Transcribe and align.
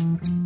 Mm-hmm. 0.00 0.39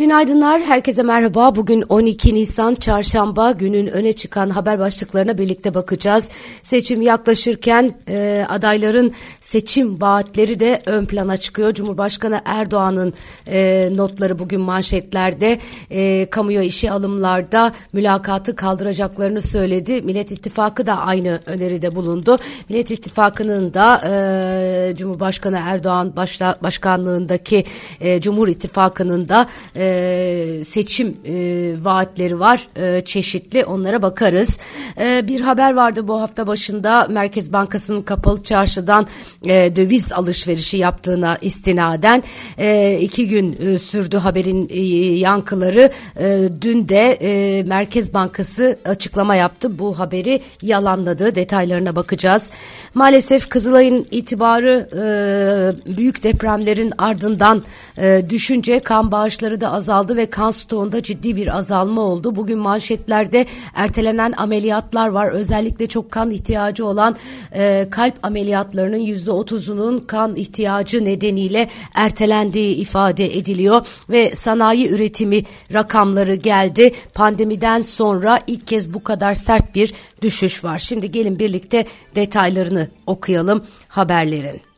Günaydınlar, 0.00 0.60
herkese 0.60 1.02
merhaba. 1.02 1.56
Bugün 1.56 1.84
12 1.88 2.34
Nisan 2.34 2.74
Çarşamba 2.74 3.50
günün 3.50 3.86
öne 3.86 4.12
çıkan 4.12 4.50
haber 4.50 4.78
başlıklarına 4.78 5.38
birlikte 5.38 5.74
bakacağız. 5.74 6.30
Seçim 6.62 7.02
yaklaşırken 7.02 7.90
e, 8.08 8.46
adayların 8.48 9.12
seçim 9.40 10.00
vaatleri 10.00 10.60
de 10.60 10.82
ön 10.86 11.06
plana 11.06 11.36
çıkıyor. 11.36 11.74
Cumhurbaşkanı 11.74 12.40
Erdoğan'ın 12.44 13.14
e, 13.46 13.88
notları 13.92 14.38
bugün 14.38 14.60
manşetlerde, 14.60 15.58
e, 15.90 16.26
kamuya 16.30 16.62
işe 16.62 16.90
alımlarda 16.90 17.72
mülakatı 17.92 18.56
kaldıracaklarını 18.56 19.42
söyledi. 19.42 20.02
Millet 20.02 20.32
İttifakı 20.32 20.86
da 20.86 20.98
aynı 20.98 21.40
öneride 21.46 21.94
bulundu. 21.94 22.38
Millet 22.68 22.90
İttifakı'nın 22.90 23.74
da 23.74 24.00
e, 24.10 24.96
Cumhurbaşkanı 24.96 25.60
Erdoğan 25.64 26.16
başla, 26.16 26.58
başkanlığındaki 26.62 27.64
e, 28.00 28.20
Cumhur 28.20 28.48
İttifakı'nın 28.48 29.28
da 29.28 29.46
e, 29.76 29.89
e, 29.90 30.64
seçim 30.64 31.16
e, 31.26 31.74
vaatleri 31.84 32.40
var 32.40 32.68
e, 32.76 33.00
çeşitli 33.00 33.64
onlara 33.64 34.02
bakarız. 34.02 34.58
E, 35.00 35.28
bir 35.28 35.40
haber 35.40 35.74
vardı 35.74 36.08
bu 36.08 36.20
hafta 36.20 36.46
başında 36.46 37.06
Merkez 37.10 37.52
Bankası'nın 37.52 38.02
kapalı 38.02 38.42
çarşıdan 38.42 39.06
e, 39.46 39.76
döviz 39.76 40.12
alışverişi 40.12 40.76
yaptığına 40.76 41.38
istinaden 41.40 42.22
e, 42.58 42.98
iki 43.00 43.28
gün 43.28 43.58
e, 43.60 43.78
sürdü 43.78 44.16
haberin 44.16 44.68
e, 44.70 44.80
yankıları. 45.18 45.90
E, 46.18 46.48
dün 46.60 46.88
de 46.88 47.12
e, 47.12 47.62
Merkez 47.62 48.14
Bankası 48.14 48.78
açıklama 48.84 49.34
yaptı 49.34 49.78
bu 49.78 49.98
haberi 49.98 50.42
yalanladı 50.62 51.34
detaylarına 51.34 51.96
bakacağız. 51.96 52.50
Maalesef 52.94 53.48
Kızılay'ın 53.48 54.06
itibarı 54.10 54.88
e, 54.92 55.96
büyük 55.96 56.22
depremlerin 56.22 56.92
ardından 56.98 57.64
e, 57.98 58.22
düşünce 58.30 58.80
kan 58.80 59.12
bağışları 59.12 59.60
da 59.60 59.70
azaldı 59.80 60.16
ve 60.16 60.26
kan 60.26 60.50
stoğunda 60.50 61.02
ciddi 61.02 61.36
bir 61.36 61.58
azalma 61.58 62.00
oldu. 62.00 62.36
Bugün 62.36 62.58
manşetlerde 62.58 63.46
ertelenen 63.74 64.32
ameliyatlar 64.36 65.08
var. 65.08 65.28
Özellikle 65.28 65.86
çok 65.86 66.10
kan 66.10 66.30
ihtiyacı 66.30 66.86
olan 66.86 67.16
e, 67.54 67.86
kalp 67.90 68.14
ameliyatlarının 68.22 68.96
yüzde 68.96 69.30
otuzunun 69.30 69.98
kan 69.98 70.36
ihtiyacı 70.36 71.04
nedeniyle 71.04 71.68
ertelendiği 71.94 72.76
ifade 72.76 73.36
ediliyor 73.38 73.86
ve 74.10 74.34
sanayi 74.34 74.88
üretimi 74.88 75.42
rakamları 75.72 76.34
geldi. 76.34 76.92
Pandemiden 77.14 77.80
sonra 77.80 78.38
ilk 78.46 78.66
kez 78.66 78.94
bu 78.94 79.04
kadar 79.04 79.34
sert 79.34 79.74
bir 79.74 79.94
düşüş 80.22 80.64
var. 80.64 80.78
Şimdi 80.78 81.10
gelin 81.10 81.38
birlikte 81.38 81.86
detaylarını 82.14 82.88
okuyalım 83.06 83.64
haberlerin. 83.88 84.69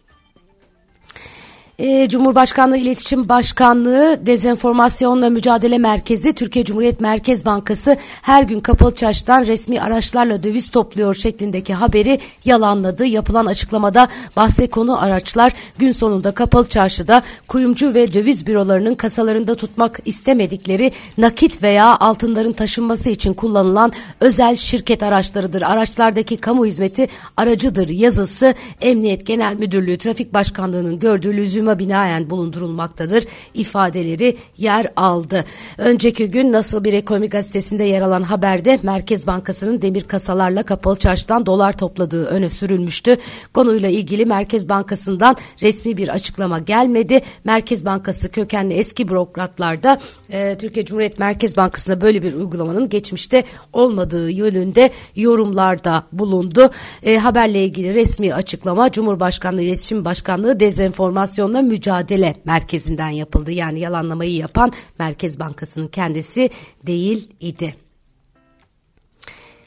E, 1.82 2.08
Cumhurbaşkanlığı 2.08 2.76
İletişim 2.76 3.28
Başkanlığı 3.28 4.26
Dezenformasyonla 4.26 5.30
Mücadele 5.30 5.78
Merkezi 5.78 6.32
Türkiye 6.32 6.64
Cumhuriyet 6.64 7.00
Merkez 7.00 7.44
Bankası 7.44 7.96
her 8.22 8.42
gün 8.42 8.60
kapalı 8.60 8.94
çarşıdan 8.94 9.46
resmi 9.46 9.80
araçlarla 9.80 10.42
döviz 10.42 10.68
topluyor 10.68 11.14
şeklindeki 11.14 11.74
haberi 11.74 12.18
yalanladı. 12.44 13.06
Yapılan 13.06 13.46
açıklamada 13.46 14.08
bahse 14.36 14.66
konu 14.66 15.02
araçlar 15.02 15.52
gün 15.78 15.92
sonunda 15.92 16.32
kapalı 16.32 16.68
çarşıda 16.68 17.22
kuyumcu 17.48 17.94
ve 17.94 18.12
döviz 18.12 18.46
bürolarının 18.46 18.94
kasalarında 18.94 19.54
tutmak 19.54 20.00
istemedikleri 20.04 20.92
nakit 21.18 21.62
veya 21.62 21.96
altınların 21.96 22.52
taşınması 22.52 23.10
için 23.10 23.34
kullanılan 23.34 23.92
özel 24.20 24.56
şirket 24.56 25.02
araçlarıdır. 25.02 25.62
Araçlardaki 25.62 26.36
kamu 26.36 26.66
hizmeti 26.66 27.08
aracıdır 27.36 27.88
yazısı 27.88 28.54
Emniyet 28.80 29.26
Genel 29.26 29.54
Müdürlüğü 29.54 29.98
Trafik 29.98 30.34
Başkanlığı'nın 30.34 30.98
gördüğü 30.98 31.36
lüzuma 31.36 31.71
buna 31.72 31.78
binaen 31.78 32.30
bulundurulmaktadır 32.30 33.24
ifadeleri 33.54 34.36
yer 34.58 34.92
aldı. 34.96 35.44
Önceki 35.78 36.30
gün 36.30 36.52
nasıl 36.52 36.84
bir 36.84 36.92
ekonomi 36.92 37.28
gazetesinde 37.28 37.84
yer 37.84 38.02
alan 38.02 38.22
haberde 38.22 38.78
Merkez 38.82 39.26
Bankası'nın 39.26 39.82
demir 39.82 40.02
kasalarla 40.02 40.62
kapalı 40.62 40.96
çarşıdan 40.96 41.46
dolar 41.46 41.72
topladığı 41.72 42.26
öne 42.26 42.48
sürülmüştü. 42.48 43.16
Konuyla 43.54 43.88
ilgili 43.88 44.26
Merkez 44.26 44.68
Bankası'ndan 44.68 45.36
resmi 45.62 45.96
bir 45.96 46.08
açıklama 46.08 46.58
gelmedi. 46.58 47.20
Merkez 47.44 47.84
Bankası 47.84 48.30
kökenli 48.30 48.74
eski 48.74 49.08
bürokratlarda 49.08 49.98
e, 50.32 50.58
Türkiye 50.58 50.84
Cumhuriyet 50.84 51.18
Merkez 51.18 51.56
Bankası'na 51.56 52.00
böyle 52.00 52.22
bir 52.22 52.34
uygulamanın 52.34 52.88
geçmişte 52.88 53.44
olmadığı 53.72 54.30
yönünde 54.30 54.90
yorumlarda 55.16 56.02
bulundu. 56.12 56.70
E, 57.02 57.18
haberle 57.18 57.64
ilgili 57.64 57.94
resmi 57.94 58.34
açıklama 58.34 58.92
Cumhurbaşkanlığı 58.92 59.62
İletişim 59.62 60.04
Başkanlığı 60.04 60.60
dezenformasyonla 61.52 61.62
Mücadele 61.62 62.34
Merkezi'nden 62.44 63.08
yapıldı. 63.08 63.50
Yani 63.52 63.80
yalanlamayı 63.80 64.34
yapan 64.34 64.72
Merkez 64.98 65.38
Bankası'nın 65.38 65.88
kendisi 65.88 66.50
değil 66.86 67.28
idi. 67.40 67.74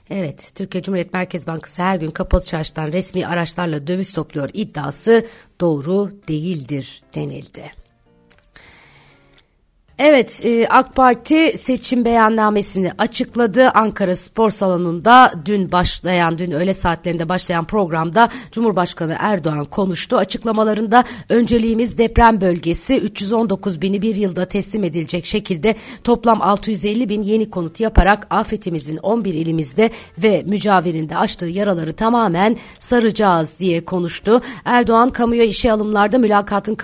Evet, 0.10 0.52
Türkiye 0.56 0.84
Cumhuriyet 0.84 1.14
Merkez 1.14 1.48
Bankası 1.48 1.82
her 1.84 1.96
gün 1.96 2.12
kapalı 2.12 2.44
çarşıdan 2.44 2.92
resmi 2.92 3.28
araçlarla 3.28 3.88
döviz 3.88 4.14
topluyor 4.14 4.50
iddiası 4.54 5.26
doğru 5.62 6.12
değildir 6.28 7.04
denildi. 7.16 7.85
Evet 10.00 10.42
e, 10.46 10.68
AK 10.68 10.96
Parti 10.96 11.58
seçim 11.58 12.06
beyannamesini 12.06 12.92
açıkladı. 12.98 13.70
Ankara 13.70 14.16
Spor 14.16 14.52
Salonu'nda 14.52 15.34
dün 15.46 15.72
başlayan, 15.72 16.38
dün 16.38 16.52
öğle 16.52 16.74
saatlerinde 16.74 17.30
başlayan 17.30 17.66
programda 17.66 18.30
Cumhurbaşkanı 18.52 19.16
Erdoğan 19.20 19.66
konuştu. 19.66 20.18
Açıklamalarında 20.18 21.04
önceliğimiz 21.30 21.98
deprem 21.98 22.42
bölgesi 22.42 22.98
319 22.98 23.82
bini 23.82 24.02
bir 24.02 24.16
yılda 24.16 24.46
teslim 24.46 24.84
edilecek 24.84 25.26
şekilde 25.26 25.76
toplam 26.04 26.42
650 26.42 27.10
bin 27.10 27.22
yeni 27.22 27.50
konut 27.50 27.80
yaparak 27.80 28.28
afetimizin 28.30 28.98
11 28.98 29.34
ilimizde 29.34 29.90
ve 30.18 30.44
mücavirinde 30.46 31.18
açtığı 31.18 31.46
yaraları 31.46 31.94
tamamen 31.94 32.58
saracağız 32.80 33.60
diye 33.60 33.86
konuştu. 33.86 34.42
Erdoğan 34.66 35.10
kamuya 35.10 35.44
işe 35.44 35.72
alımlarda 35.72 36.18
mülakatın 36.18 36.76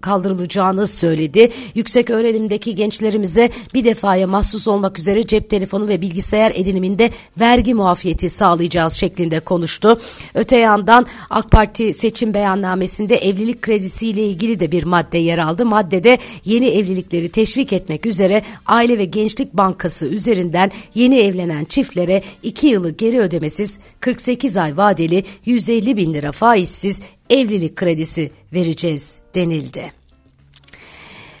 kaldırılacağını 0.00 0.88
söyledi. 0.88 1.50
Yüksek 1.74 2.10
öğrenim 2.10 2.43
öğrenimdeki 2.44 2.74
gençlerimize 2.74 3.50
bir 3.74 3.84
defaya 3.84 4.26
mahsus 4.26 4.68
olmak 4.68 4.98
üzere 4.98 5.22
cep 5.22 5.50
telefonu 5.50 5.88
ve 5.88 6.00
bilgisayar 6.00 6.52
ediniminde 6.54 7.10
vergi 7.40 7.74
muafiyeti 7.74 8.30
sağlayacağız 8.30 8.92
şeklinde 8.92 9.40
konuştu. 9.40 10.00
Öte 10.34 10.56
yandan 10.56 11.06
AK 11.30 11.50
Parti 11.50 11.94
seçim 11.94 12.34
beyannamesinde 12.34 13.16
evlilik 13.16 13.62
kredisiyle 13.62 14.22
ilgili 14.26 14.60
de 14.60 14.72
bir 14.72 14.84
madde 14.84 15.18
yer 15.18 15.38
aldı. 15.38 15.66
Maddede 15.66 16.18
yeni 16.44 16.66
evlilikleri 16.68 17.28
teşvik 17.28 17.72
etmek 17.72 18.06
üzere 18.06 18.42
Aile 18.66 18.98
ve 18.98 19.04
Gençlik 19.04 19.52
Bankası 19.52 20.06
üzerinden 20.06 20.70
yeni 20.94 21.18
evlenen 21.18 21.64
çiftlere 21.64 22.22
2 22.42 22.66
yılı 22.66 22.90
geri 22.90 23.20
ödemesiz 23.20 23.80
48 24.00 24.56
ay 24.56 24.76
vadeli 24.76 25.24
150 25.44 25.96
bin 25.96 26.14
lira 26.14 26.32
faizsiz 26.32 27.02
evlilik 27.30 27.76
kredisi 27.76 28.30
vereceğiz 28.52 29.20
denildi. 29.34 30.03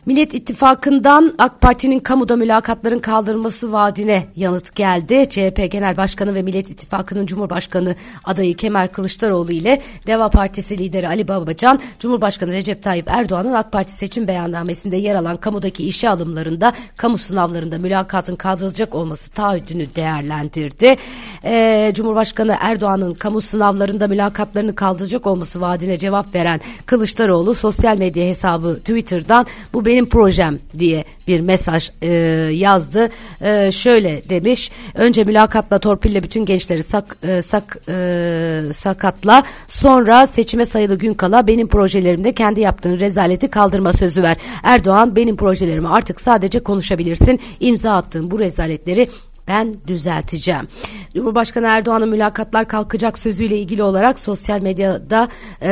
Millet 0.06 0.34
İttifakı'ndan 0.34 1.34
AK 1.38 1.60
Parti'nin 1.60 1.98
kamuda 1.98 2.36
mülakatların 2.36 2.98
kaldırılması 2.98 3.72
vaadine 3.72 4.26
yanıt 4.36 4.76
geldi. 4.76 5.26
CHP 5.28 5.70
Genel 5.70 5.96
Başkanı 5.96 6.34
ve 6.34 6.42
Millet 6.42 6.70
İttifakı'nın 6.70 7.26
Cumhurbaşkanı 7.26 7.94
adayı 8.24 8.56
Kemal 8.56 8.88
Kılıçdaroğlu 8.88 9.52
ile 9.52 9.82
Deva 10.06 10.28
Partisi 10.28 10.78
lideri 10.78 11.08
Ali 11.08 11.28
Babacan, 11.28 11.80
Cumhurbaşkanı 12.00 12.52
Recep 12.52 12.82
Tayyip 12.82 13.08
Erdoğan'ın 13.08 13.52
AK 13.52 13.72
Parti 13.72 13.92
seçim 13.92 14.28
beyannamesinde 14.28 14.96
yer 14.96 15.14
alan 15.14 15.36
kamudaki 15.36 15.88
işe 15.88 16.08
alımlarında, 16.08 16.72
kamu 16.96 17.18
sınavlarında 17.18 17.78
mülakatın 17.78 18.36
kaldırılacak 18.36 18.94
olması 18.94 19.30
taahhüdünü 19.30 19.94
değerlendirdi. 19.94 20.96
Ee, 21.44 21.92
Cumhurbaşkanı 21.94 22.56
Erdoğan'ın 22.60 23.14
kamu 23.14 23.40
sınavlarında 23.40 24.08
mülakatlarını 24.08 24.74
kaldıracak 24.74 25.26
olması 25.26 25.60
vaadine 25.60 25.98
cevap 25.98 26.34
veren 26.34 26.60
Kılıçdaroğlu 26.86 27.54
sosyal 27.54 27.98
medya 27.98 28.24
hesabı 28.24 28.76
Twitter'dan 28.76 29.46
bu 29.72 29.84
benim 29.94 30.08
projem 30.08 30.58
diye 30.78 31.04
bir 31.28 31.40
mesaj 31.40 31.90
e, 32.02 32.08
yazdı. 32.52 33.08
E, 33.40 33.72
şöyle 33.72 34.28
demiş. 34.28 34.70
Önce 34.94 35.24
mülakatla 35.24 35.78
torpille 35.78 36.22
bütün 36.22 36.44
gençleri 36.44 36.82
sak, 36.82 37.16
e, 37.22 37.42
sak, 37.42 37.78
e, 37.88 38.60
sakatla. 38.74 39.42
Sonra 39.68 40.26
seçime 40.26 40.64
sayılı 40.64 40.98
gün 40.98 41.14
kala 41.14 41.46
benim 41.46 41.68
projelerimde 41.68 42.32
kendi 42.32 42.60
yaptığın 42.60 43.00
rezaleti 43.00 43.48
kaldırma 43.48 43.92
sözü 43.92 44.22
ver. 44.22 44.36
Erdoğan 44.62 45.16
benim 45.16 45.36
projelerimi 45.36 45.88
artık 45.88 46.20
sadece 46.20 46.60
konuşabilirsin. 46.60 47.40
İmza 47.60 47.92
attığın 47.92 48.30
bu 48.30 48.38
rezaletleri 48.38 49.08
ben 49.48 49.74
düzelteceğim. 49.86 50.68
Cumhurbaşkanı 51.14 51.66
Erdoğan'ın 51.66 52.08
mülakatlar 52.08 52.68
kalkacak 52.68 53.18
sözüyle 53.18 53.58
ilgili 53.58 53.82
olarak 53.82 54.18
sosyal 54.18 54.62
medyada 54.62 55.28
e, 55.60 55.70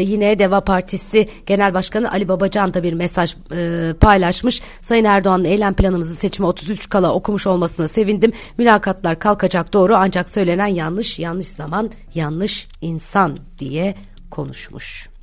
yine 0.00 0.38
Deva 0.38 0.60
Partisi 0.60 1.28
Genel 1.46 1.74
Başkanı 1.74 2.12
Ali 2.12 2.28
Babacan 2.28 2.74
da 2.74 2.82
bir 2.82 2.92
mesaj 2.92 3.34
e, 3.52 3.92
paylaşmış. 4.00 4.62
Sayın 4.80 5.04
Erdoğan'ın 5.04 5.44
eylem 5.44 5.74
planımızı 5.74 6.14
seçime 6.14 6.46
33 6.48 6.88
kala 6.88 7.14
okumuş 7.14 7.46
olmasına 7.46 7.88
sevindim. 7.88 8.32
Mülakatlar 8.58 9.18
kalkacak 9.18 9.72
doğru 9.72 9.94
ancak 9.96 10.30
söylenen 10.30 10.66
yanlış, 10.66 11.18
yanlış 11.18 11.46
zaman, 11.46 11.90
yanlış 12.14 12.68
insan 12.80 13.38
diye 13.58 13.94
konuşmuş. 14.30 15.13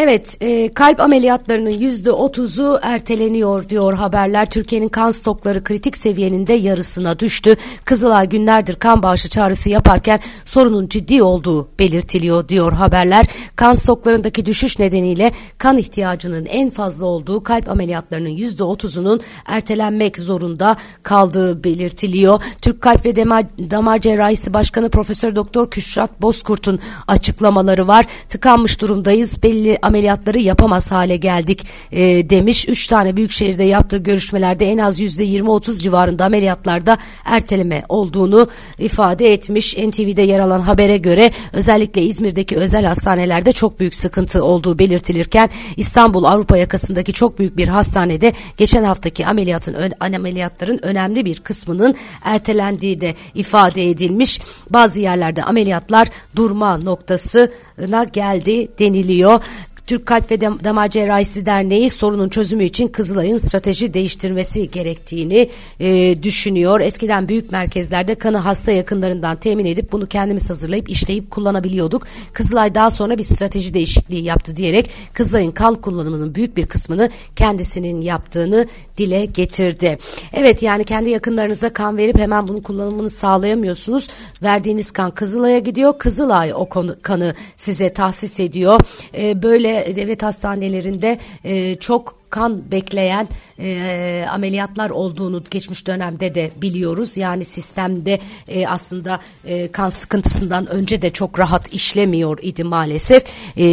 Evet, 0.00 0.36
e, 0.40 0.74
kalp 0.74 1.00
ameliyatlarının 1.00 1.70
yüzde 1.70 2.12
otuzu 2.12 2.78
erteleniyor 2.82 3.68
diyor 3.68 3.94
haberler. 3.94 4.50
Türkiye'nin 4.50 4.88
kan 4.88 5.10
stokları 5.10 5.64
kritik 5.64 5.96
seviyenin 5.96 6.46
de 6.46 6.54
yarısına 6.54 7.18
düştü. 7.18 7.56
Kızılay 7.84 8.28
günlerdir 8.28 8.74
kan 8.74 9.02
bağışı 9.02 9.28
çağrısı 9.28 9.68
yaparken 9.68 10.20
sorunun 10.44 10.88
ciddi 10.88 11.22
olduğu 11.22 11.68
belirtiliyor 11.78 12.48
diyor 12.48 12.72
haberler. 12.72 13.26
Kan 13.56 13.74
stoklarındaki 13.74 14.46
düşüş 14.46 14.78
nedeniyle 14.78 15.32
kan 15.58 15.78
ihtiyacının 15.78 16.46
en 16.46 16.70
fazla 16.70 17.06
olduğu 17.06 17.40
kalp 17.40 17.68
ameliyatlarının 17.68 18.28
yüzde 18.28 18.64
otuzunun 18.64 19.20
ertelenmek 19.46 20.18
zorunda 20.18 20.76
kaldığı 21.02 21.64
belirtiliyor. 21.64 22.42
Türk 22.62 22.80
Kalp 22.80 23.06
ve 23.06 23.16
Damar, 23.16 23.44
Damar 23.70 23.98
Cerrahisi 23.98 24.54
Başkanı 24.54 24.90
Profesör 24.90 25.36
Doktor 25.36 25.70
Küşrat 25.70 26.22
Bozkurt'un 26.22 26.80
açıklamaları 27.08 27.88
var. 27.88 28.06
Tıkanmış 28.28 28.80
durumdayız. 28.80 29.42
Belli 29.42 29.78
ameliyatları 29.88 30.38
yapamaz 30.38 30.92
hale 30.92 31.16
geldik 31.16 31.66
e, 31.92 32.30
demiş. 32.30 32.68
Üç 32.68 32.86
tane 32.86 33.16
büyük 33.16 33.32
şehirde 33.32 33.64
yaptığı 33.64 33.98
görüşmelerde 33.98 34.70
en 34.70 34.78
az 34.78 35.00
yüzde 35.00 35.24
yirmi 35.24 35.50
otuz 35.50 35.82
civarında 35.82 36.24
ameliyatlarda 36.24 36.98
erteleme 37.24 37.84
olduğunu 37.88 38.48
ifade 38.78 39.32
etmiş. 39.32 39.76
NTV'de 39.76 40.22
yer 40.22 40.40
alan 40.40 40.60
habere 40.60 40.96
göre 40.96 41.30
özellikle 41.52 42.02
İzmir'deki 42.02 42.56
özel 42.56 42.84
hastanelerde 42.84 43.52
çok 43.52 43.80
büyük 43.80 43.94
sıkıntı 43.94 44.44
olduğu 44.44 44.78
belirtilirken 44.78 45.50
İstanbul 45.76 46.24
Avrupa 46.24 46.56
yakasındaki 46.56 47.12
çok 47.12 47.38
büyük 47.38 47.56
bir 47.56 47.68
hastanede 47.68 48.32
geçen 48.56 48.84
haftaki 48.84 49.26
ameliyatın 49.26 49.76
ameliyatların 50.00 50.78
önemli 50.82 51.24
bir 51.24 51.40
kısmının 51.40 51.94
ertelendiği 52.24 53.00
de 53.00 53.14
ifade 53.34 53.90
edilmiş. 53.90 54.40
Bazı 54.70 55.00
yerlerde 55.00 55.44
ameliyatlar 55.44 56.08
durma 56.36 56.76
noktasına 56.78 58.04
geldi 58.04 58.68
deniliyor. 58.78 59.42
Türk 59.88 60.06
Kalp 60.06 60.30
ve 60.30 60.40
Damar 60.40 60.88
Cerrahisi 60.90 61.46
Derneği 61.46 61.90
sorunun 61.90 62.28
çözümü 62.28 62.64
için 62.64 62.88
Kızılay'ın 62.88 63.36
strateji 63.36 63.94
değiştirmesi 63.94 64.70
gerektiğini 64.70 65.48
e, 65.80 66.22
düşünüyor. 66.22 66.80
Eskiden 66.80 67.28
büyük 67.28 67.52
merkezlerde 67.52 68.14
kanı 68.14 68.36
hasta 68.36 68.72
yakınlarından 68.72 69.36
temin 69.36 69.64
edip 69.64 69.92
bunu 69.92 70.06
kendimiz 70.06 70.50
hazırlayıp 70.50 70.90
işleyip 70.90 71.30
kullanabiliyorduk. 71.30 72.06
Kızılay 72.32 72.74
daha 72.74 72.90
sonra 72.90 73.18
bir 73.18 73.22
strateji 73.22 73.74
değişikliği 73.74 74.22
yaptı 74.22 74.56
diyerek 74.56 74.90
Kızılay'ın 75.12 75.50
kan 75.50 75.74
kullanımının 75.74 76.34
büyük 76.34 76.56
bir 76.56 76.66
kısmını 76.66 77.10
kendisinin 77.36 78.00
yaptığını 78.00 78.66
dile 78.98 79.24
getirdi. 79.24 79.98
Evet 80.32 80.62
yani 80.62 80.84
kendi 80.84 81.10
yakınlarınıza 81.10 81.72
kan 81.72 81.96
verip 81.96 82.18
hemen 82.18 82.48
bunun 82.48 82.60
kullanımını 82.60 83.10
sağlayamıyorsunuz. 83.10 84.08
Verdiğiniz 84.42 84.90
kan 84.90 85.10
Kızılay'a 85.10 85.58
gidiyor. 85.58 85.98
Kızılay 85.98 86.52
o 86.54 86.66
konu, 86.66 86.96
kanı 87.02 87.34
size 87.56 87.92
tahsis 87.92 88.40
ediyor. 88.40 88.80
E, 89.14 89.42
böyle 89.42 89.77
devlet 89.96 90.22
hastanelerinde 90.22 91.18
e, 91.44 91.74
çok 91.74 92.18
kan 92.30 92.70
bekleyen 92.70 93.28
e, 93.58 94.24
ameliyatlar 94.30 94.90
olduğunu 94.90 95.42
geçmiş 95.50 95.86
dönemde 95.86 96.34
de 96.34 96.50
biliyoruz. 96.56 97.16
Yani 97.16 97.44
sistemde 97.44 98.20
e, 98.48 98.66
aslında 98.66 99.20
e, 99.44 99.72
kan 99.72 99.88
sıkıntısından 99.88 100.66
önce 100.66 101.02
de 101.02 101.10
çok 101.10 101.38
rahat 101.38 101.72
işlemiyor 101.72 102.38
idi 102.42 102.64
maalesef. 102.64 103.24
E, 103.56 103.64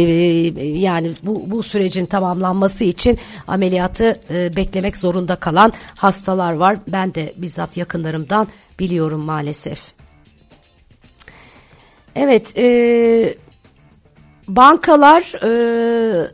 yani 0.78 1.12
bu, 1.22 1.50
bu 1.50 1.62
sürecin 1.62 2.06
tamamlanması 2.06 2.84
için 2.84 3.18
ameliyatı 3.46 4.20
e, 4.30 4.56
beklemek 4.56 4.96
zorunda 4.96 5.36
kalan 5.36 5.72
hastalar 5.96 6.52
var. 6.52 6.78
Ben 6.88 7.14
de 7.14 7.34
bizzat 7.36 7.76
yakınlarımdan 7.76 8.48
biliyorum 8.78 9.20
maalesef. 9.20 9.96
Evet, 12.16 12.58
e, 12.58 13.34
bankalar 14.48 15.22
e, 15.44 16.30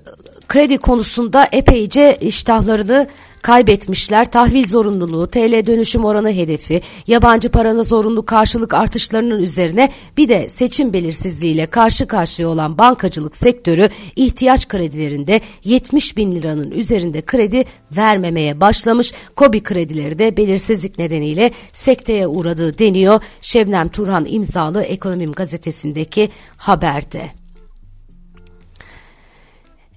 kredi 0.48 0.78
konusunda 0.78 1.48
epeyce 1.52 2.18
iştahlarını 2.20 3.06
kaybetmişler. 3.42 4.30
Tahvil 4.30 4.66
zorunluluğu, 4.66 5.26
TL 5.26 5.66
dönüşüm 5.66 6.04
oranı 6.04 6.32
hedefi, 6.32 6.80
yabancı 7.06 7.48
paranın 7.48 7.82
zorunlu 7.82 8.26
karşılık 8.26 8.74
artışlarının 8.74 9.40
üzerine 9.40 9.92
bir 10.16 10.28
de 10.28 10.48
seçim 10.48 10.92
belirsizliğiyle 10.92 11.66
karşı 11.66 12.06
karşıya 12.06 12.48
olan 12.48 12.78
bankacılık 12.78 13.36
sektörü 13.36 13.88
ihtiyaç 14.16 14.68
kredilerinde 14.68 15.40
70 15.64 16.16
bin 16.16 16.32
liranın 16.32 16.70
üzerinde 16.70 17.22
kredi 17.22 17.64
vermemeye 17.96 18.60
başlamış. 18.60 19.12
Kobi 19.36 19.62
kredileri 19.62 20.18
de 20.18 20.36
belirsizlik 20.36 20.98
nedeniyle 20.98 21.50
sekteye 21.72 22.26
uğradığı 22.26 22.78
deniyor. 22.78 23.20
Şebnem 23.40 23.88
Turhan 23.88 24.26
imzalı 24.28 24.82
Ekonomim 24.82 25.32
gazetesindeki 25.32 26.28
haberde. 26.56 27.41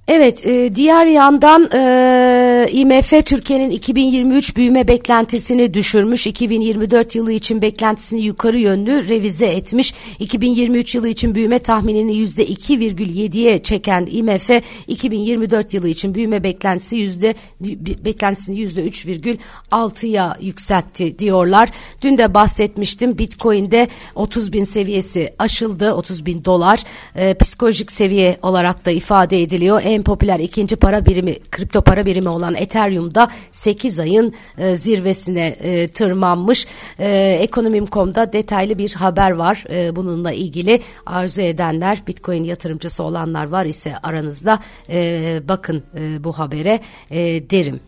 Evet, 0.07 0.47
e, 0.47 0.75
diğer 0.75 1.05
yandan 1.05 1.69
e, 1.73 1.79
IMF 2.71 3.25
Türkiye'nin 3.25 3.69
2023 3.69 4.57
büyüme 4.57 4.87
beklentisini 4.87 5.73
düşürmüş. 5.73 6.27
2024 6.27 7.15
yılı 7.15 7.31
için 7.31 7.61
beklentisini 7.61 8.21
yukarı 8.21 8.59
yönlü 8.59 9.09
revize 9.09 9.45
etmiş. 9.45 9.93
2023 10.19 10.95
yılı 10.95 11.09
için 11.09 11.35
büyüme 11.35 11.59
tahminini 11.59 12.13
%2,7'ye 12.13 13.63
çeken 13.63 14.07
IMF 14.11 14.49
2024 14.87 15.73
yılı 15.73 15.89
için 15.89 16.15
büyüme 16.15 16.43
beklentisi 16.43 16.97
yüzde 16.97 17.35
beklentisini 18.05 18.59
%3,6'ya 18.59 20.37
yükseltti 20.41 21.19
diyorlar. 21.19 21.69
Dün 22.01 22.17
de 22.17 22.33
bahsetmiştim. 22.33 23.17
Bitcoin'de 23.17 23.87
30 24.15 24.53
bin 24.53 24.63
seviyesi 24.63 25.33
aşıldı. 25.39 25.93
30 25.93 26.25
bin 26.25 26.45
dolar 26.45 26.83
e, 27.15 27.33
psikolojik 27.33 27.91
seviye 27.91 28.37
olarak 28.41 28.85
da 28.85 28.91
ifade 28.91 29.41
ediliyor. 29.41 29.81
En 29.85 30.03
popüler 30.03 30.39
ikinci 30.39 30.75
para 30.75 31.05
birimi, 31.05 31.39
kripto 31.51 31.81
para 31.81 32.05
birimi 32.05 32.29
olan 32.29 32.54
Ethereum'da 32.55 33.27
8 33.51 33.99
ayın 33.99 34.33
e, 34.57 34.75
zirvesine 34.75 35.45
e, 35.45 35.87
tırmanmış. 35.87 36.67
E, 36.99 37.37
Ekonomim.com'da 37.41 38.33
detaylı 38.33 38.77
bir 38.77 38.93
haber 38.93 39.31
var 39.31 39.63
e, 39.69 39.95
bununla 39.95 40.31
ilgili. 40.31 40.81
Arzu 41.05 41.41
edenler, 41.41 42.01
Bitcoin 42.07 42.43
yatırımcısı 42.43 43.03
olanlar 43.03 43.47
var 43.47 43.65
ise 43.65 43.97
aranızda 44.03 44.59
e, 44.89 45.41
bakın 45.47 45.83
e, 45.97 46.23
bu 46.23 46.39
habere 46.39 46.79
e, 47.11 47.49
derim. 47.49 47.79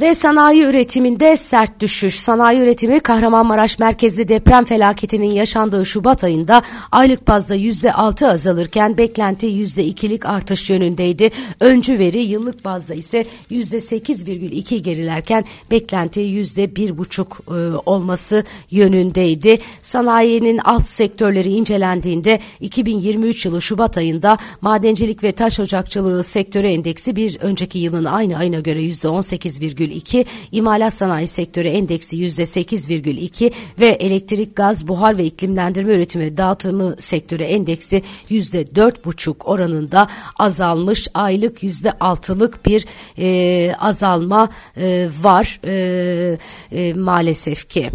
Ve 0.00 0.14
sanayi 0.14 0.62
üretiminde 0.62 1.36
sert 1.36 1.80
düşüş. 1.80 2.20
Sanayi 2.20 2.60
üretimi 2.60 3.00
Kahramanmaraş 3.00 3.78
merkezli 3.78 4.28
deprem 4.28 4.64
felaketinin 4.64 5.30
yaşandığı 5.30 5.86
Şubat 5.86 6.24
ayında 6.24 6.62
aylık 6.92 7.28
bazda 7.28 7.54
yüzde 7.54 7.92
altı 7.92 8.28
azalırken 8.28 8.98
beklenti 8.98 9.46
yüzde 9.46 9.84
ikilik 9.84 10.26
artış 10.26 10.70
yönündeydi. 10.70 11.30
Öncü 11.60 11.98
veri 11.98 12.20
yıllık 12.20 12.64
bazda 12.64 12.94
ise 12.94 13.24
yüzde 13.50 13.80
sekiz 13.80 14.28
virgül 14.28 14.52
iki 14.52 14.82
gerilerken 14.82 15.44
beklenti 15.70 16.20
yüzde 16.20 16.76
bir 16.76 16.98
buçuk 16.98 17.40
e, 17.48 17.52
olması 17.86 18.44
yönündeydi. 18.70 19.58
Sanayinin 19.80 20.58
alt 20.58 20.86
sektörleri 20.86 21.52
incelendiğinde 21.52 22.38
2023 22.60 23.46
yılı 23.46 23.62
Şubat 23.62 23.96
ayında 23.96 24.38
madencilik 24.60 25.22
ve 25.22 25.32
taş 25.32 25.60
ocakçılığı 25.60 26.24
sektörü 26.24 26.66
endeksi 26.66 27.16
bir 27.16 27.38
önceki 27.40 27.78
yılın 27.78 28.04
aynı 28.04 28.36
ayına 28.36 28.60
göre 28.60 28.82
yüzde 28.82 29.08
on 29.08 29.20
sekiz 29.20 29.60
virgül 29.60 29.81
%8,2, 29.82 30.24
imalat 30.52 30.94
sanayi 30.94 31.26
sektörü 31.26 31.68
endeksi 31.68 32.16
%8,2 32.16 33.52
ve 33.80 33.86
elektrik, 33.86 34.56
gaz, 34.56 34.88
buhar 34.88 35.18
ve 35.18 35.24
iklimlendirme 35.24 35.94
üretimi 35.94 36.36
dağıtımı 36.36 36.96
sektörü 36.98 37.42
endeksi 37.42 38.02
%4,5 38.30 39.44
oranında 39.44 40.08
azalmış. 40.38 41.08
Aylık 41.14 41.62
%6'lık 41.62 42.66
bir 42.66 42.86
e, 43.18 43.74
azalma 43.74 44.48
e, 44.76 45.08
var 45.22 45.60
e, 45.64 46.38
e, 46.72 46.94
maalesef 46.94 47.68
ki. 47.68 47.90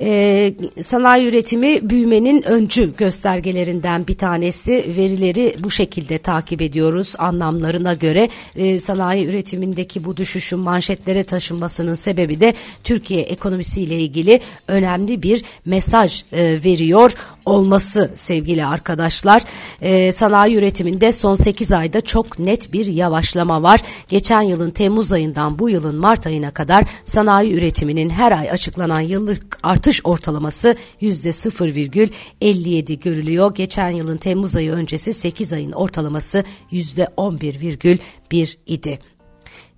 E, 0.00 0.54
sanayi 0.82 1.28
üretimi 1.28 1.90
büyümenin 1.90 2.42
öncü 2.42 2.96
göstergelerinden 2.96 4.06
bir 4.06 4.18
tanesi. 4.18 4.84
Verileri 4.96 5.54
bu 5.58 5.70
şekilde 5.70 6.18
takip 6.18 6.62
ediyoruz 6.62 7.14
anlamlarına 7.18 7.94
göre. 7.94 8.28
E, 8.56 8.80
sanayi 8.80 9.26
üretimindeki 9.26 10.04
bu 10.04 10.16
düşüşün 10.16 10.58
manşetlere 10.58 11.24
taşınmasının 11.24 11.94
sebebi 11.94 12.40
de 12.40 12.54
Türkiye 12.84 13.22
ekonomisiyle 13.22 13.98
ilgili 13.98 14.40
önemli 14.68 15.22
bir 15.22 15.44
mesaj 15.64 16.22
e, 16.32 16.64
veriyor 16.64 17.14
olması 17.46 18.10
sevgili 18.14 18.64
arkadaşlar. 18.64 19.42
E, 19.82 20.12
sanayi 20.12 20.56
üretiminde 20.56 21.12
son 21.12 21.34
8 21.34 21.72
ayda 21.72 22.00
çok 22.00 22.38
net 22.38 22.72
bir 22.72 22.86
yavaşlama 22.86 23.62
var. 23.62 23.80
Geçen 24.08 24.42
yılın 24.42 24.70
Temmuz 24.70 25.12
ayından 25.12 25.58
bu 25.58 25.70
yılın 25.70 25.96
Mart 25.96 26.26
ayına 26.26 26.50
kadar 26.50 26.84
sanayi 27.04 27.52
üretiminin 27.52 28.10
her 28.10 28.32
ay 28.32 28.50
açıklanan 28.50 29.00
yıllık 29.00 29.58
artış 29.62 29.85
ortalaması 30.04 30.76
%0,57 31.00 32.94
görülüyor. 33.00 33.54
Geçen 33.54 33.90
yılın 33.90 34.16
Temmuz 34.16 34.56
ayı 34.56 34.72
öncesi 34.72 35.12
8 35.12 35.52
ayın 35.52 35.72
ortalaması 35.72 36.44
%11,1 36.72 38.56
idi. 38.66 38.98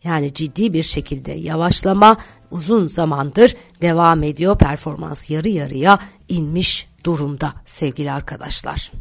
Yani 0.04 0.34
ciddi 0.34 0.72
bir 0.72 0.82
şekilde 0.82 1.32
yavaşlama 1.32 2.16
uzun 2.50 2.88
zamandır 2.88 3.54
devam 3.82 4.22
ediyor. 4.22 4.58
Performans 4.58 5.30
yarı 5.30 5.48
yarıya 5.48 5.98
inmiş 6.28 6.88
durumda 7.04 7.54
sevgili 7.66 8.12
arkadaşlar. 8.12 8.92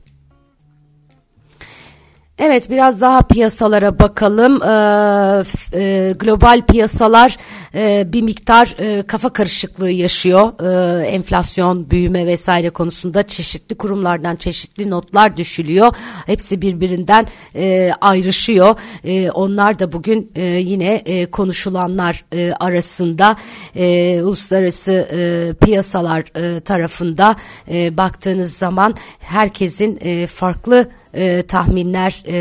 Evet 2.40 2.70
biraz 2.70 3.02
daha 3.02 3.22
piyasalara 3.22 4.00
bakalım. 4.00 4.64
Ee, 4.64 5.44
e, 5.74 6.14
global 6.20 6.62
piyasalar 6.68 7.38
e, 7.76 8.14
bir 8.14 8.22
miktar 8.22 8.76
e, 8.80 9.04
kafa 9.04 9.30
karışıklığı 9.30 9.90
yaşıyor. 9.90 10.54
E, 11.02 11.08
enflasyon, 11.08 11.90
büyüme 11.90 12.26
vesaire 12.28 12.70
konusunda 12.70 13.28
çeşitli 13.28 13.76
kurumlardan 13.76 14.36
çeşitli 14.36 14.90
notlar 14.90 15.38
düşülüyor. 15.38 15.96
Hepsi 16.26 16.62
birbirinden 16.62 17.26
e, 17.56 17.92
ayrışıyor. 18.02 18.76
E, 19.04 19.32
onlar 19.32 19.80
da 19.80 19.92
bugün 19.92 20.32
e, 20.36 20.42
yine 20.44 20.94
e, 20.94 21.26
konuşulanlar 21.26 22.26
e, 22.34 22.52
arasında 22.60 23.36
e, 23.76 24.22
uluslararası 24.22 24.92
e, 24.92 25.54
piyasalar 25.66 26.24
e, 26.36 26.60
tarafında 26.60 27.36
e, 27.72 27.98
baktığınız 27.98 28.54
zaman 28.54 28.96
herkesin 29.20 30.00
e, 30.02 30.28
farklı 30.28 30.90
e, 31.18 31.42
tahminler 31.42 32.24
e, 32.26 32.38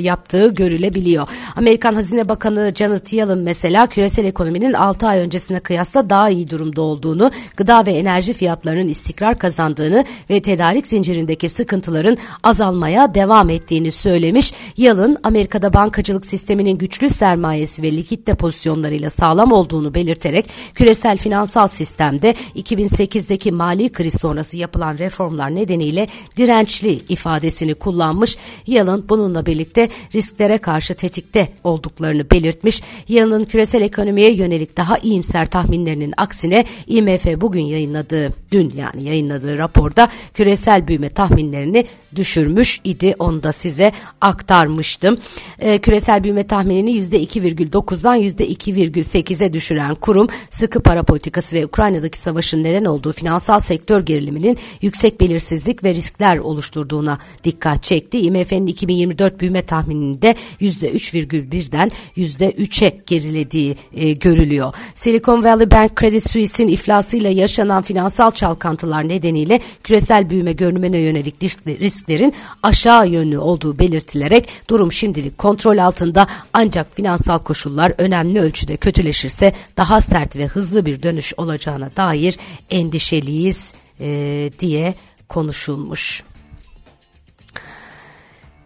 yaptığı 0.00 0.54
görülebiliyor. 0.54 1.28
Amerikan 1.56 1.94
Hazine 1.94 2.28
Bakanı 2.28 2.72
Janet 2.74 3.12
Yellen 3.12 3.38
mesela 3.38 3.86
küresel 3.86 4.24
ekonominin 4.24 4.72
6 4.72 5.06
ay 5.06 5.18
öncesine 5.18 5.60
kıyasla 5.60 6.10
daha 6.10 6.30
iyi 6.30 6.50
durumda 6.50 6.82
olduğunu, 6.82 7.30
gıda 7.56 7.86
ve 7.86 7.92
enerji 7.92 8.32
fiyatlarının 8.32 8.88
istikrar 8.88 9.38
kazandığını 9.38 10.04
ve 10.30 10.42
tedarik 10.42 10.86
zincirindeki 10.86 11.48
sıkıntıların 11.48 12.16
azalmaya 12.42 13.14
devam 13.14 13.50
ettiğini 13.50 13.92
söylemiş. 13.92 14.52
Yellen 14.76 15.16
Amerika'da 15.22 15.72
bankacılık 15.72 16.26
sisteminin 16.26 16.78
güçlü 16.78 17.10
sermayesi 17.10 17.82
ve 17.82 17.92
likit 17.92 18.26
depozisyonlarıyla 18.26 19.10
sağlam 19.10 19.52
olduğunu 19.52 19.94
belirterek 19.94 20.46
küresel 20.74 21.18
finansal 21.18 21.68
sistemde 21.68 22.34
2008'deki 22.56 23.52
mali 23.52 23.92
kriz 23.92 24.20
sonrası 24.20 24.56
yapılan 24.56 24.98
reformlar 24.98 25.54
nedeniyle 25.54 26.08
dirençli 26.36 27.02
ifadesini 27.08 27.74
kullanmış 27.74 28.17
açıklanmış. 28.22 28.36
Yalın 28.66 29.04
bununla 29.08 29.46
birlikte 29.46 29.88
risklere 30.14 30.58
karşı 30.58 30.94
tetikte 30.94 31.48
olduklarını 31.64 32.30
belirtmiş. 32.30 32.82
Yalın'ın 33.08 33.44
küresel 33.44 33.82
ekonomiye 33.82 34.34
yönelik 34.34 34.76
daha 34.76 34.98
iyimser 34.98 35.46
tahminlerinin 35.46 36.14
aksine 36.16 36.64
IMF 36.86 37.26
bugün 37.40 37.60
yayınladığı, 37.60 38.32
dün 38.52 38.72
yani 38.76 39.04
yayınladığı 39.04 39.58
raporda 39.58 40.08
küresel 40.34 40.88
büyüme 40.88 41.08
tahminlerini 41.08 41.84
düşürmüş 42.16 42.80
idi. 42.84 43.14
Onu 43.18 43.42
da 43.42 43.52
size 43.52 43.92
aktarmıştım. 44.20 45.18
E, 45.58 45.78
küresel 45.78 46.24
büyüme 46.24 46.46
tahminini 46.46 46.90
%2,9'dan 46.90 48.20
%2,8'e 48.20 49.52
düşüren 49.52 49.94
kurum 49.94 50.28
sıkı 50.50 50.80
para 50.80 51.02
politikası 51.02 51.56
ve 51.56 51.66
Ukrayna'daki 51.66 52.18
savaşın 52.18 52.64
neden 52.64 52.84
olduğu 52.84 53.12
finansal 53.12 53.60
sektör 53.60 54.00
geriliminin 54.06 54.58
yüksek 54.82 55.20
belirsizlik 55.20 55.84
ve 55.84 55.94
riskler 55.94 56.38
oluşturduğuna 56.38 57.18
dikkat 57.44 57.82
çekti 57.82 57.97
çekti. 57.98 58.18
IMF'nin 58.18 58.66
2024 58.66 59.40
büyüme 59.40 59.62
tahmininde 59.62 60.34
%3,1'den 60.60 61.90
%3'e 62.16 62.98
gerilediği 63.06 63.76
e, 63.94 64.12
görülüyor. 64.12 64.74
Silicon 64.94 65.44
Valley 65.44 65.70
Bank 65.70 66.00
Credit 66.00 66.30
Suisse'in 66.30 66.68
iflasıyla 66.68 67.30
yaşanan 67.30 67.82
finansal 67.82 68.30
çalkantılar 68.30 69.08
nedeniyle 69.08 69.60
küresel 69.84 70.30
büyüme 70.30 70.52
görünümüne 70.52 70.98
yönelik 70.98 71.42
risklerin 71.66 72.34
aşağı 72.62 73.08
yönlü 73.08 73.38
olduğu 73.38 73.78
belirtilerek 73.78 74.48
durum 74.70 74.92
şimdilik 74.92 75.38
kontrol 75.38 75.78
altında 75.78 76.26
ancak 76.52 76.96
finansal 76.96 77.38
koşullar 77.38 77.92
önemli 77.98 78.40
ölçüde 78.40 78.76
kötüleşirse 78.76 79.52
daha 79.76 80.00
sert 80.00 80.36
ve 80.36 80.46
hızlı 80.46 80.86
bir 80.86 81.02
dönüş 81.02 81.34
olacağına 81.36 81.90
dair 81.96 82.38
endişeliyiz 82.70 83.74
e, 84.00 84.50
diye 84.58 84.94
konuşulmuş. 85.28 86.24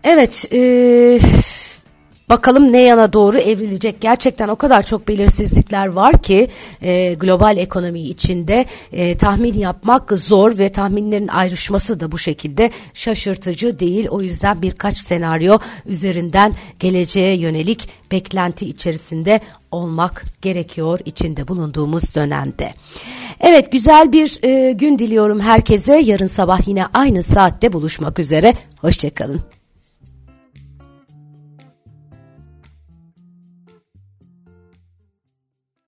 Evet, 0.04 0.44
e, 0.52 1.18
bakalım 2.28 2.72
ne 2.72 2.80
yana 2.80 3.12
doğru 3.12 3.38
evrilecek. 3.38 4.00
Gerçekten 4.00 4.48
o 4.48 4.56
kadar 4.56 4.82
çok 4.82 5.08
belirsizlikler 5.08 5.86
var 5.86 6.22
ki 6.22 6.48
e, 6.82 7.14
global 7.14 7.56
ekonomi 7.56 8.00
içinde 8.00 8.66
e, 8.92 9.16
tahmin 9.16 9.54
yapmak 9.54 10.12
zor 10.12 10.58
ve 10.58 10.72
tahminlerin 10.72 11.28
ayrışması 11.28 12.00
da 12.00 12.12
bu 12.12 12.18
şekilde 12.18 12.70
şaşırtıcı 12.94 13.78
değil. 13.78 14.08
O 14.08 14.22
yüzden 14.22 14.62
birkaç 14.62 14.98
senaryo 14.98 15.58
üzerinden 15.86 16.54
geleceğe 16.78 17.36
yönelik 17.36 17.88
beklenti 18.12 18.66
içerisinde 18.66 19.40
olmak 19.70 20.24
gerekiyor 20.42 21.00
içinde 21.04 21.48
bulunduğumuz 21.48 22.14
dönemde. 22.14 22.74
Evet 23.40 23.72
güzel 23.72 24.12
bir 24.12 24.38
e, 24.42 24.72
gün 24.72 24.98
diliyorum 24.98 25.40
herkese. 25.40 25.96
Yarın 25.96 26.26
sabah 26.26 26.68
yine 26.68 26.86
aynı 26.94 27.22
saatte 27.22 27.72
buluşmak 27.72 28.18
üzere. 28.18 28.54
Hoşçakalın. 28.76 29.61